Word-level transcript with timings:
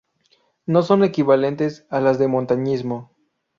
No 0.65 0.81
son 0.81 1.03
equivalentes 1.03 1.85
a 1.91 2.01
las 2.01 2.17
de 2.17 2.27
montañismo. 2.27 3.11